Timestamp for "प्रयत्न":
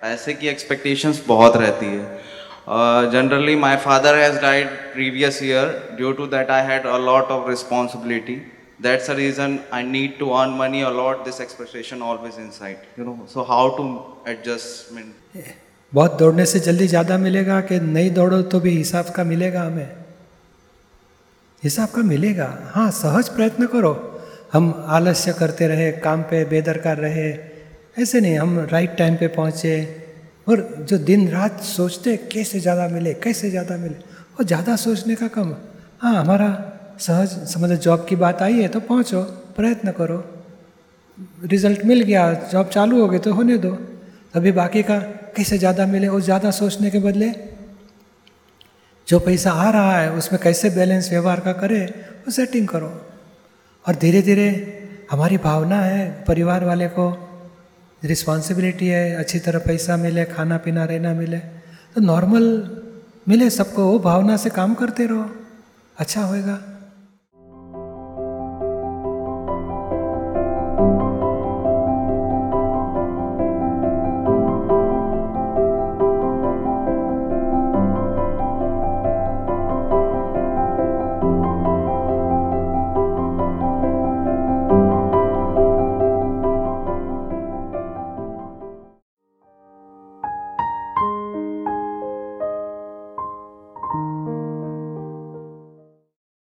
23.30-23.66, 39.56-39.92